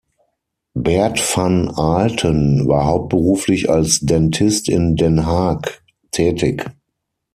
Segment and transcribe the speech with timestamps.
[0.73, 6.65] Bert van Aalten war hauptberuflich als Dentist in Den Haag tätig.